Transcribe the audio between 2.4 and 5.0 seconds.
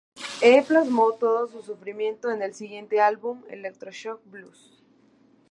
el siguiente álbum "Electro-Shock Blues".